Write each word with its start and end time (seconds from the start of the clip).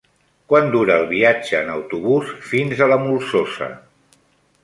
Quant 0.51 0.69
dura 0.75 0.95
el 1.01 1.05
viatge 1.11 1.59
en 1.65 1.69
autobús 1.73 2.33
fins 2.53 2.81
a 2.81 2.89
la 2.95 2.99
Molsosa? 3.05 3.71